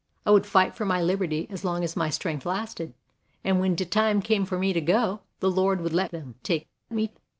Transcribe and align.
I 0.25 0.31
would 0.31 0.47
fight 0.47 0.73
for 0.73 0.83
my 0.83 0.99
liberty 0.99 1.45
as 1.51 1.63
long 1.63 1.83
as 1.83 1.95
my 1.95 2.09
strength 2.09 2.43
lasted, 2.43 2.95
and 3.43 3.59
when 3.59 3.75
de 3.75 3.85
time 3.85 4.19
came 4.23 4.45
for 4.47 4.57
me 4.57 4.73
to 4.73 4.81
go, 4.81 5.19
the 5.41 5.51
Lord 5.51 5.79
would 5.81 5.93
let 5.93 6.09
them 6.09 6.33
take 6.41 6.67
me." 6.89 7.11